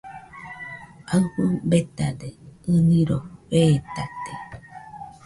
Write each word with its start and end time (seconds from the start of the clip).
Aɨfɨ 1.15 1.43
betade, 1.69 2.29
ɨniroi 2.73 3.25
fetate. 3.87 4.33